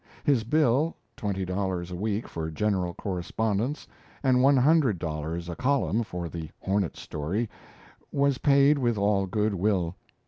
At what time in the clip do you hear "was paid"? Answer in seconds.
8.11-8.79